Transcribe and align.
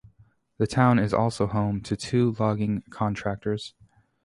The 0.57 0.65
town 0.65 0.97
is 0.97 1.13
also 1.13 1.45
home 1.45 1.79
to 1.81 1.95
two 1.95 2.35
logging 2.39 2.81
contractors. 2.89 3.75